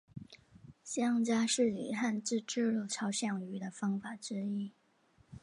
[0.83, 4.71] 乡札是以汉字记录朝鲜语的方法之一。